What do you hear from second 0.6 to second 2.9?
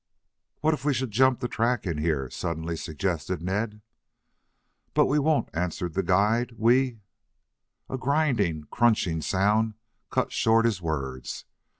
"What if we should jump the track in here?" suddenly